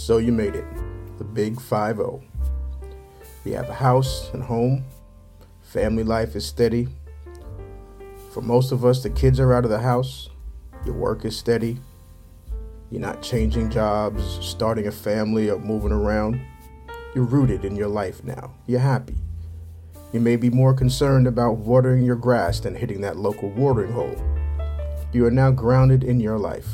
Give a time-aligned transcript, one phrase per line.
[0.00, 0.64] So you made it.
[1.18, 2.22] The big 5 0.
[3.44, 4.82] You have a house and home.
[5.60, 6.88] Family life is steady.
[8.32, 10.30] For most of us, the kids are out of the house.
[10.86, 11.78] Your work is steady.
[12.90, 16.40] You're not changing jobs, starting a family, or moving around.
[17.14, 18.54] You're rooted in your life now.
[18.66, 19.18] You're happy.
[20.14, 24.16] You may be more concerned about watering your grass than hitting that local watering hole.
[25.12, 26.68] You are now grounded in your life.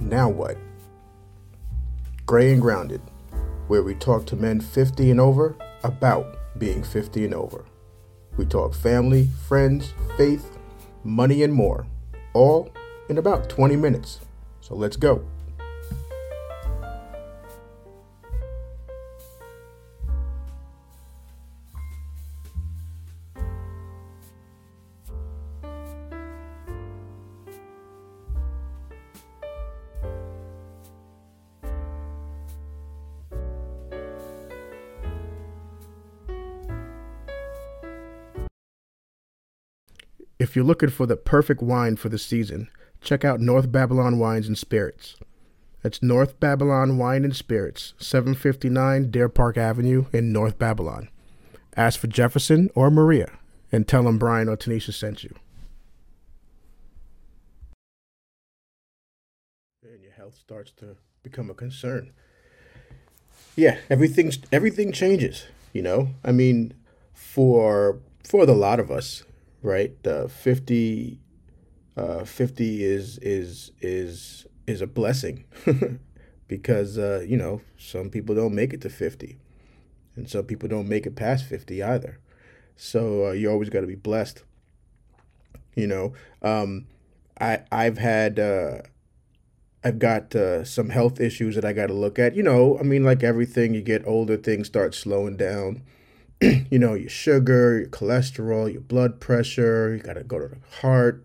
[0.00, 0.58] Now what?
[2.32, 3.02] Grey and Grounded,
[3.68, 5.54] where we talk to men 50 and over
[5.84, 7.66] about being 50 and over.
[8.38, 10.56] We talk family, friends, faith,
[11.04, 11.84] money, and more,
[12.32, 12.72] all
[13.10, 14.20] in about 20 minutes.
[14.62, 15.22] So let's go.
[40.42, 42.66] If you're looking for the perfect wine for the season,
[43.00, 45.14] check out North Babylon Wines and Spirits.
[45.84, 51.10] That's North Babylon Wine and Spirits, 759 Deer Park Avenue in North Babylon.
[51.76, 53.38] Ask for Jefferson or Maria
[53.70, 55.32] and tell them Brian or Tanisha sent you.
[59.84, 62.10] And your health starts to become a concern.
[63.54, 66.08] Yeah, everything's everything changes, you know?
[66.24, 66.74] I mean,
[67.14, 69.22] for for the lot of us,
[69.62, 69.94] right?
[70.06, 71.20] Uh, 50,
[71.96, 75.44] uh, 50 is is is is a blessing
[76.48, 79.38] because uh, you know some people don't make it to 50
[80.16, 82.18] and some people don't make it past 50 either.
[82.76, 84.44] So uh, you always got to be blessed
[85.74, 86.12] you know?
[86.42, 86.86] Um,
[87.40, 88.82] i i've had uh,
[89.82, 92.78] i've got uh, some health issues that i got to look at you know?
[92.78, 95.82] I mean like everything you get older things start slowing down
[96.70, 100.58] you know your sugar your cholesterol your blood pressure you got to go to the
[100.80, 101.24] heart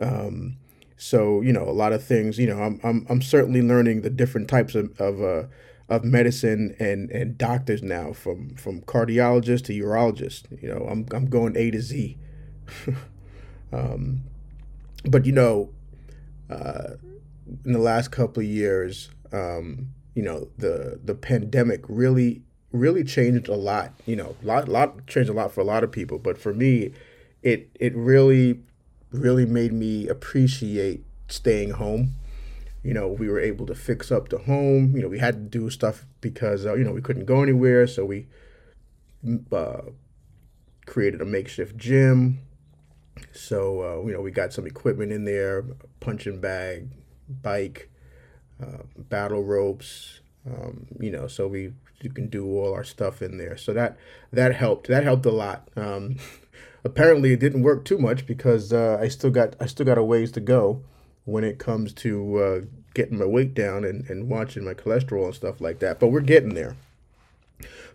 [0.00, 0.56] um,
[0.96, 2.38] so you know a lot of things.
[2.38, 5.44] You know, I'm I'm I'm certainly learning the different types of of uh,
[5.88, 10.44] of medicine and and doctors now, from from cardiologist to urologist.
[10.62, 12.18] You know, I'm I'm going A to Z.
[13.72, 14.24] um,
[15.04, 15.70] but you know,
[16.50, 16.94] uh,
[17.64, 22.42] in the last couple of years, um, you know, the the pandemic really
[22.72, 23.92] really changed a lot.
[24.06, 26.92] You know, lot lot changed a lot for a lot of people, but for me,
[27.42, 28.60] it it really
[29.10, 32.14] really made me appreciate staying home.
[32.82, 34.94] You know, we were able to fix up the home.
[34.94, 37.86] You know, we had to do stuff because uh, you know we couldn't go anywhere,
[37.86, 38.26] so we
[39.52, 39.82] uh,
[40.86, 42.40] created a makeshift gym.
[43.32, 45.64] So uh, you know, we got some equipment in there:
[46.00, 46.88] punching bag,
[47.28, 47.90] bike,
[48.62, 50.20] uh, battle ropes.
[50.46, 53.56] Um, you know, so we you can do all our stuff in there.
[53.56, 53.96] So that
[54.32, 54.88] that helped.
[54.88, 55.68] That helped a lot.
[55.76, 56.16] Um,
[56.84, 60.02] apparently it didn't work too much because uh, I still got I still got a
[60.02, 60.82] ways to go
[61.24, 62.60] when it comes to uh,
[62.94, 66.00] getting my weight down and, and watching my cholesterol and stuff like that.
[66.00, 66.76] But we're getting there.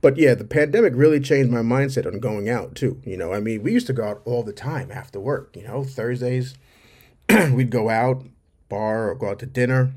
[0.00, 3.00] But yeah, the pandemic really changed my mindset on going out too.
[3.04, 5.56] You know, I mean, we used to go out all the time after work.
[5.56, 6.54] You know, Thursdays
[7.52, 8.24] we'd go out,
[8.68, 9.92] bar or go out to dinner.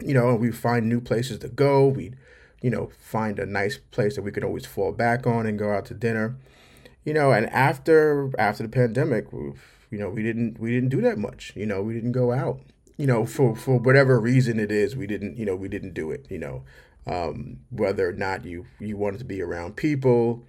[0.00, 1.86] You know, we'd find new places to go.
[1.86, 2.16] We'd,
[2.60, 5.72] you know, find a nice place that we could always fall back on and go
[5.72, 6.36] out to dinner
[7.04, 11.18] you know, and after after the pandemic, you know, we didn't we didn't do that
[11.18, 11.52] much.
[11.56, 12.60] You know, we didn't go out.
[12.96, 15.36] You know, for for whatever reason it is, we didn't.
[15.36, 16.26] You know, we didn't do it.
[16.30, 16.62] You know,
[17.06, 20.44] um, whether or not you you wanted to be around people.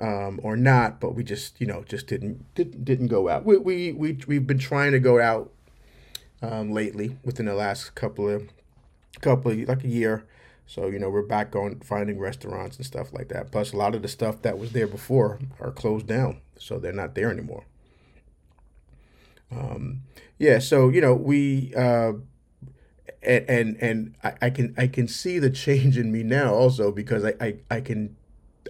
[0.00, 3.44] Um, or not, but we just you know just didn't didn't, didn't go out.
[3.44, 5.52] We, we we we've been trying to go out
[6.40, 8.48] um, lately within the last couple of
[9.22, 10.26] couple of, like a year,
[10.66, 13.50] so, you know, we're back on finding restaurants and stuff like that.
[13.50, 16.40] Plus, a lot of the stuff that was there before are closed down.
[16.58, 17.64] So they're not there anymore.
[19.50, 20.02] Um,
[20.38, 22.12] yeah, so, you know, we, uh,
[23.22, 26.90] and, and, and I, I can, I can see the change in me now also
[26.90, 28.16] because I, I, I can,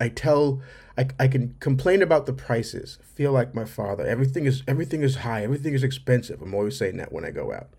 [0.00, 0.62] I tell,
[0.96, 4.06] I, I can complain about the prices, feel like my father.
[4.06, 5.42] Everything is, everything is high.
[5.42, 6.40] Everything is expensive.
[6.42, 7.70] I'm always saying that when I go out,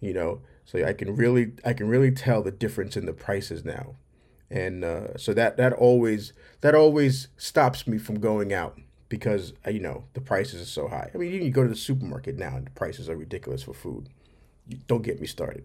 [0.00, 3.64] you know, so I can really I can really tell the difference in the prices
[3.64, 3.96] now,
[4.50, 8.78] and uh, so that that always that always stops me from going out
[9.08, 11.10] because uh, you know the prices are so high.
[11.14, 14.08] I mean, you go to the supermarket now and the prices are ridiculous for food.
[14.86, 15.64] Don't get me started.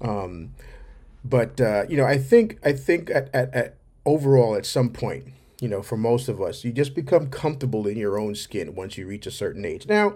[0.00, 0.54] Um,
[1.24, 5.28] but uh, you know, I think I think at, at, at overall at some point,
[5.60, 8.98] you know, for most of us, you just become comfortable in your own skin once
[8.98, 9.86] you reach a certain age.
[9.86, 10.14] Now,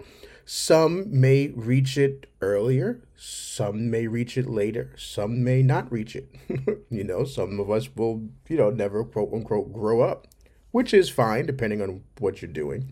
[0.51, 6.27] some may reach it earlier, some may reach it later, some may not reach it.
[6.89, 10.25] you know, some of us will, you know, never quote unquote grow up,
[10.71, 12.91] which is fine depending on what you're doing.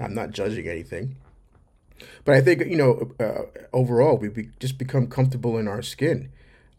[0.00, 1.14] I'm not judging anything.
[2.24, 3.42] But I think, you know, uh,
[3.72, 6.32] overall, we be, just become comfortable in our skin.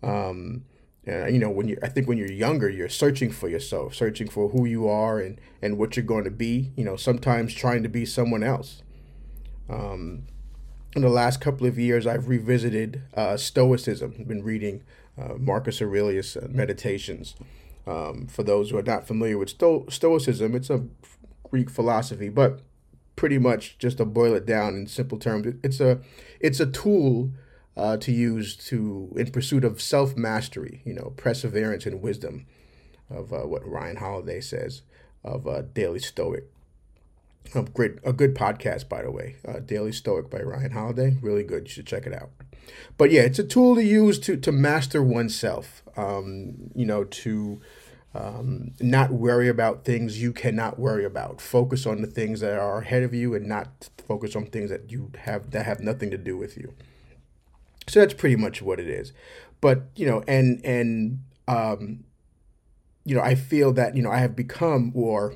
[0.03, 0.65] Um,
[1.07, 4.27] uh, you know, when you, I think when you're younger, you're searching for yourself, searching
[4.27, 7.83] for who you are and, and what you're going to be, you know, sometimes trying
[7.83, 8.83] to be someone else.
[9.69, 10.23] Um,
[10.95, 14.15] in the last couple of years, I've revisited uh, Stoicism.
[14.19, 14.83] I've been reading
[15.17, 17.35] uh, Marcus Aurelius' uh, Meditations.
[17.85, 20.85] Um, for those who are not familiar with Sto- Stoicism, it's a
[21.49, 22.61] Greek philosophy, but
[23.15, 25.99] pretty much just to boil it down in simple terms, it's a
[26.39, 27.31] it's a tool
[27.75, 32.45] uh, to use to in pursuit of self mastery, you know, perseverance and wisdom,
[33.09, 34.83] of uh, what Ryan Holiday says
[35.23, 36.45] of uh, Daily Stoic.
[37.55, 39.37] A great, a good podcast, by the way.
[39.47, 41.63] Uh, Daily Stoic by Ryan Holiday, really good.
[41.63, 42.29] You should check it out.
[42.97, 45.81] But yeah, it's a tool to use to to master oneself.
[45.97, 47.59] Um, you know, to
[48.13, 51.41] um, not worry about things you cannot worry about.
[51.41, 54.91] Focus on the things that are ahead of you, and not focus on things that
[54.91, 56.73] you have that have nothing to do with you.
[57.87, 59.11] So that's pretty much what it is.
[59.61, 62.03] But you know, and and um,
[63.05, 65.35] you know, I feel that you know I have become or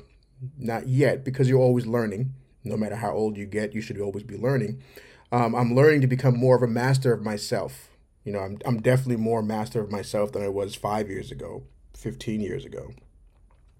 [0.58, 2.34] not yet, because you're always learning.
[2.64, 4.82] No matter how old you get, you should always be learning.
[5.30, 7.90] Um, I'm learning to become more of a master of myself.
[8.24, 11.64] You know, I'm, I'm definitely more master of myself than I was five years ago,
[11.94, 12.94] 15 years ago.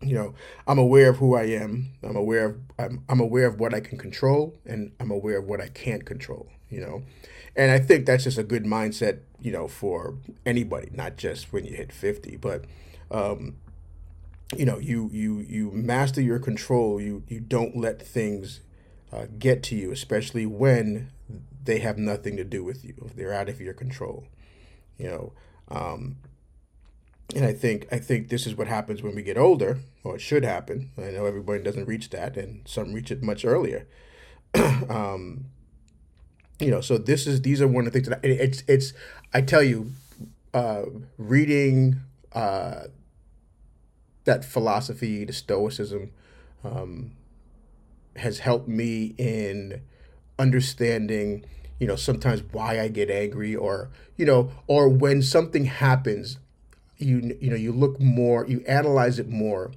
[0.03, 0.35] You know,
[0.67, 1.93] I'm aware of who I am.
[2.03, 5.47] I'm aware of I'm, I'm aware of what I can control, and I'm aware of
[5.47, 6.49] what I can't control.
[6.69, 7.03] You know,
[7.57, 9.21] and I think that's just a good mindset.
[9.41, 10.15] You know, for
[10.45, 12.65] anybody, not just when you hit 50, but
[13.11, 13.55] um,
[14.59, 17.01] you know you you you master your control.
[17.01, 18.61] You you don't let things
[19.13, 21.11] uh, get to you especially when
[21.63, 23.11] they have nothing to do with you.
[23.15, 24.27] They're out of your control
[24.97, 25.33] you know
[25.69, 26.17] um,
[27.35, 30.21] and i think i think this is what happens when we get older or it
[30.21, 30.91] should happen.
[30.99, 33.87] I know everybody doesn't reach that and some reach it much earlier.
[34.89, 35.47] Um,
[36.61, 38.93] you know so this is these are one of the things that I, it's it's
[39.33, 39.91] i tell you
[40.53, 40.83] uh,
[41.19, 41.97] reading
[42.33, 42.85] uh,
[44.25, 46.11] that philosophy, the Stoicism,
[46.63, 47.13] um,
[48.17, 49.83] has helped me in
[50.39, 51.45] understanding,
[51.79, 56.39] you know, sometimes why I get angry, or you know, or when something happens,
[56.99, 59.73] you you know, you look more, you analyze it more,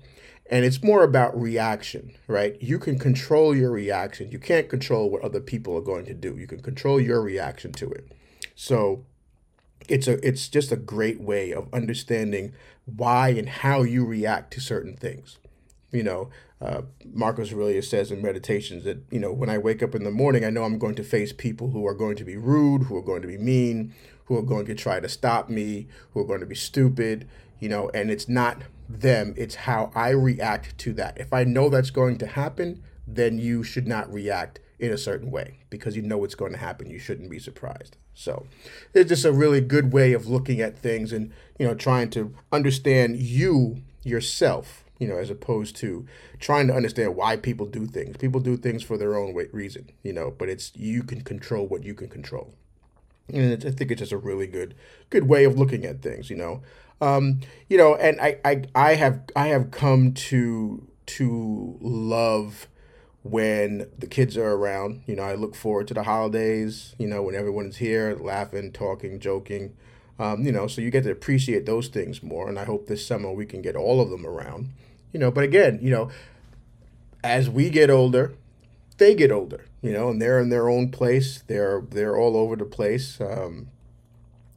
[0.50, 2.62] and it's more about reaction, right?
[2.62, 4.32] You can control your reaction.
[4.32, 6.38] You can't control what other people are going to do.
[6.38, 8.12] You can control your reaction to it.
[8.56, 9.04] So
[9.88, 12.54] it's a it's just a great way of understanding
[12.86, 15.38] why and how you react to certain things.
[15.92, 16.30] You know,
[16.62, 20.12] uh, Marcus Aurelius says in Meditations that you know when I wake up in the
[20.12, 22.98] morning, I know I'm going to face people who are going to be rude, who
[22.98, 23.94] are going to be mean,
[24.26, 27.28] who are going to try to stop me, who are going to be stupid.
[27.60, 31.18] You know, and it's not them; it's how I react to that.
[31.18, 35.32] If I know that's going to happen, then you should not react in a certain
[35.32, 36.90] way because you know it's going to happen.
[36.90, 37.98] You shouldn't be surprised.
[38.14, 38.46] So
[38.94, 42.34] it's just a really good way of looking at things and, you know, trying to
[42.52, 46.06] understand you yourself, you know, as opposed to
[46.40, 48.18] trying to understand why people do things.
[48.18, 51.84] People do things for their own reason, you know, but it's you can control what
[51.84, 52.54] you can control.
[53.34, 54.76] And I think it's just a really good,
[55.10, 56.62] good way of looking at things, you know.
[57.02, 62.68] Um, you know, and I, I, I have, I have come to, to love
[63.24, 65.02] when the kids are around.
[65.06, 69.20] You know, I look forward to the holidays, you know, when everyone's here, laughing, talking,
[69.20, 69.76] joking.
[70.20, 72.50] Um, you know, so you get to appreciate those things more.
[72.50, 74.70] And I hope this summer we can get all of them around.
[75.14, 76.10] You know, but again, you know,
[77.24, 78.34] as we get older,
[78.98, 81.44] they get older, you know, and they're in their own place.
[81.48, 83.22] They're they're all over the place.
[83.22, 83.70] Um,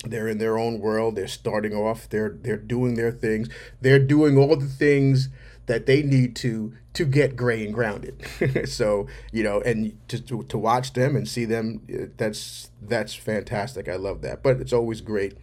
[0.05, 1.15] they're in their own world.
[1.15, 2.09] They're starting off.
[2.09, 3.49] They're they're doing their things.
[3.81, 5.29] They're doing all the things
[5.71, 8.27] that they need to to get gray and grounded.
[8.65, 13.15] so you know, and to, to, to watch them and see them, uh, that's that's
[13.15, 13.89] fantastic.
[13.89, 14.43] I love that.
[14.43, 15.39] But it's always great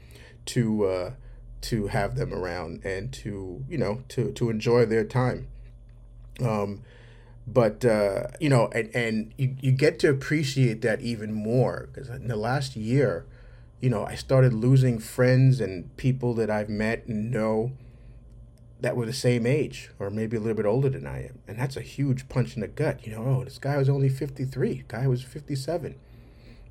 [0.48, 1.12] to uh,
[1.62, 5.48] to have them around and to you know to to enjoy their time.
[6.41, 6.84] Um,
[7.48, 12.10] but uh, you know, and and you, you get to appreciate that even more because
[12.10, 13.25] in the last year,
[13.79, 17.72] you know, I started losing friends and people that I've met and know
[18.79, 21.39] that were the same age or maybe a little bit older than I am.
[21.48, 23.05] And that's a huge punch in the gut.
[23.05, 25.96] You know, oh, this guy was only 53, guy was 57.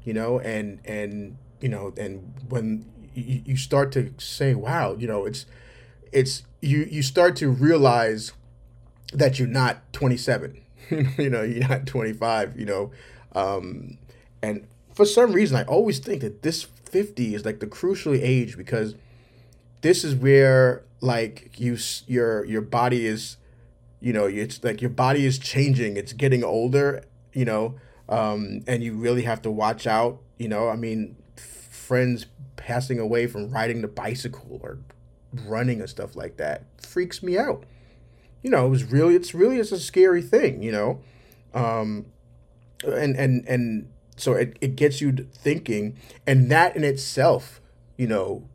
[0.04, 5.08] You know, and and you know, and when you, you start to say, wow, you
[5.08, 5.46] know, it's
[6.12, 8.32] it's you you start to realize
[9.12, 10.60] that you're not 27.
[11.18, 12.92] you know, you're not 25, you know.
[13.34, 13.98] Um
[14.42, 18.56] And for some reason, I always think that this 50 is like the crucial age
[18.56, 18.94] because
[19.82, 23.36] this is where like you your your body is
[24.00, 27.74] you know it's like your body is changing it's getting older you know
[28.08, 33.26] um, and you really have to watch out you know i mean friends passing away
[33.26, 34.78] from riding the bicycle or
[35.44, 37.64] running and stuff like that freaks me out.
[38.42, 41.00] You know it was really it's really it's a scary thing you know?
[41.54, 42.06] Um,
[42.84, 47.60] and and and so it, it gets you thinking and that in itself
[47.96, 48.48] you know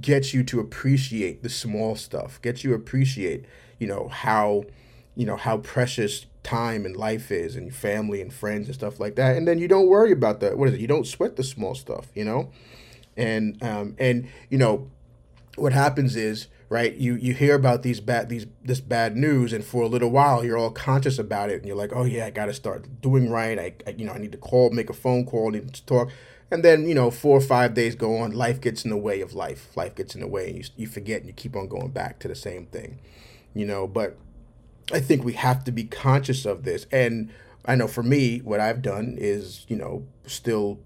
[0.00, 3.44] gets you to appreciate the small stuff gets you appreciate
[3.78, 4.64] you know how
[5.14, 9.14] you know how precious time and life is and family and friends and stuff like
[9.16, 9.36] that.
[9.36, 10.80] And then you don't worry about the what is it?
[10.80, 12.50] You don't sweat the small stuff you know?
[13.16, 14.90] And um and you know
[15.56, 19.62] what happens is right you you hear about these bad these this bad news and
[19.62, 22.30] for a little while you're all conscious about it and you're like oh yeah i
[22.30, 23.58] gotta start doing right.
[23.58, 25.84] I, I you know i need to call make a phone call I need to
[25.84, 26.10] talk
[26.52, 29.20] and then you know four or five days go on life gets in the way
[29.20, 29.76] of life.
[29.76, 32.20] Life gets in the way and you, you forget and you keep on going back
[32.20, 33.00] to the same thing
[33.54, 33.86] you know?
[33.86, 34.16] But
[34.92, 36.86] i think we have to be conscious of this.
[36.90, 37.30] And
[37.64, 40.80] i know for me what i've done is you know still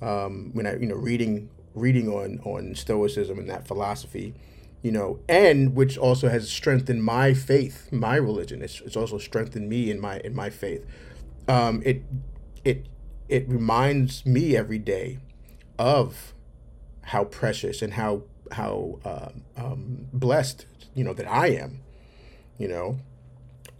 [0.00, 4.34] um, when i you know reading reading on on stoicism and that philosophy
[4.82, 8.62] you know and which also has strengthened my faith my religion.
[8.62, 10.84] It's, it's also strengthened me in my in my faith.
[11.48, 12.02] Um, it
[12.64, 12.86] it
[13.32, 15.18] it reminds me every day
[15.78, 16.34] of
[17.04, 18.22] how precious and how
[18.52, 21.80] how uh, um, blessed you know that I am
[22.58, 22.98] you know?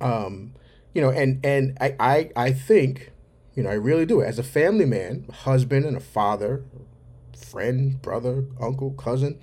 [0.00, 0.54] Um,
[0.94, 3.12] you know and and I, I I think
[3.54, 4.22] you know I really do.
[4.22, 6.64] As a family man husband and a father
[7.36, 9.38] friend brother uncle cousin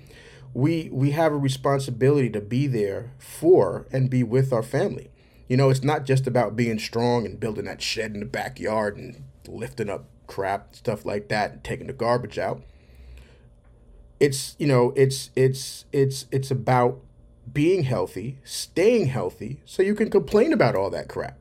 [0.52, 5.10] we we have a responsibility to be there for and be with our family.
[5.48, 8.96] You know it's not just about being strong and building that shed in the backyard
[8.96, 12.62] and lifting up crap stuff like that and taking the garbage out.
[14.18, 17.00] It's you know it's it's it's it's about
[17.52, 21.40] being healthy staying healthy so you can complain about all that crap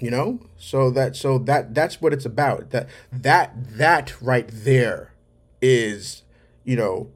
[0.00, 0.40] you know?
[0.56, 2.70] So that so that that's what it's about.
[2.70, 5.12] That that that right there
[5.60, 6.22] is
[6.64, 7.10] you know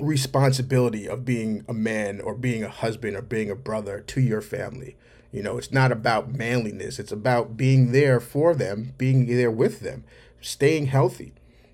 [0.00, 4.40] responsibility of being a man or being a husband or being a brother to your
[4.40, 4.96] family
[5.32, 6.98] you know it's not about manliness.
[6.98, 10.04] It's about being there for them being there with them
[10.40, 11.32] staying healthy.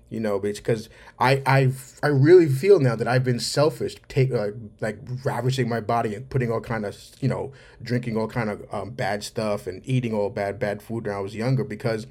[0.09, 0.87] You know because
[1.19, 1.71] i i
[2.03, 6.29] i really feel now that i've been selfish take like like ravaging my body and
[6.29, 10.13] putting all kind of you know drinking all kind of um, bad stuff and eating
[10.13, 12.05] all bad bad food when i was younger because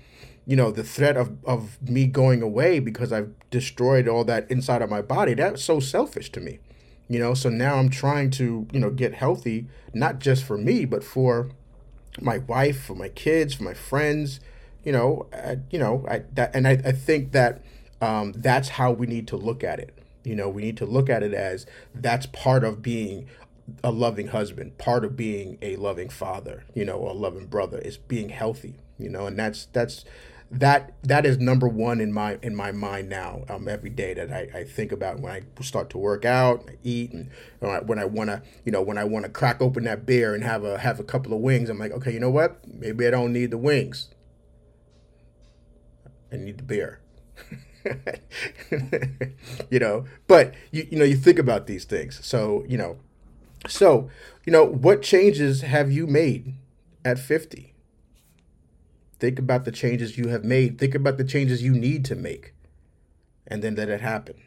[0.44, 4.82] you know the threat of of me going away because i've destroyed all that inside
[4.82, 6.58] of my body that's so selfish to me
[7.08, 10.84] you know so now i'm trying to you know get healthy not just for me
[10.84, 11.50] but for
[12.20, 14.40] my wife for my kids for my friends
[14.84, 17.62] you know I, you know I, that, and I, I think that
[18.00, 19.96] um, that's how we need to look at it.
[20.24, 23.26] You know we need to look at it as that's part of being
[23.82, 27.96] a loving husband part of being a loving father you know a loving brother is
[27.96, 30.04] being healthy you know and that's that's
[30.50, 34.32] that that is number one in my in my mind now um, every day that
[34.32, 37.80] I, I think about when I start to work out, I eat, and when I,
[37.80, 40.44] when I want to you know when I want to crack open that beer and
[40.44, 42.66] have a have a couple of wings, I'm like, okay, you know what?
[42.68, 44.10] Maybe I don't need the wings.
[46.32, 47.00] I need the beer.
[49.70, 52.24] you know, but you you know you think about these things.
[52.24, 52.98] So you know,
[53.66, 54.08] so
[54.44, 56.54] you know what changes have you made
[57.04, 57.73] at 50?
[59.18, 60.78] Think about the changes you have made.
[60.78, 62.54] Think about the changes you need to make,
[63.46, 64.43] and then let it happen.